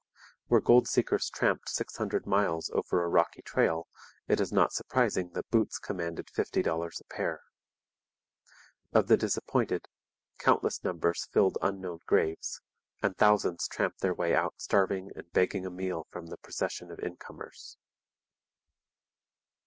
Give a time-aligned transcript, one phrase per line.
[0.47, 3.87] Where gold seekers tramped six hundred miles over a rocky trail,
[4.27, 7.41] it is not surprising that boots commanded fifty dollars a pair.
[8.93, 9.87] Of the disappointed,
[10.39, 12.61] countless numbers filled unknown graves,
[13.03, 16.97] and thousands tramped their way out starving and begging a meal from the procession of
[16.97, 17.77] incomers.